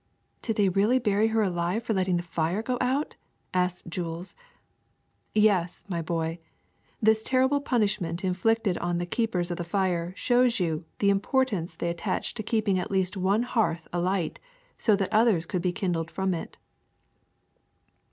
[0.41, 3.13] ''Did they really bury her alive for letting the fire go outr'
[3.53, 4.33] asked Jules.
[5.35, 6.39] Yes, my boy.
[7.03, 11.91] This terrible punishment inflicted on the keepers of the fire shows you the importance they
[11.91, 14.39] attached to keeping at least one hearth alight
[14.75, 16.57] so that others could be kindled from it."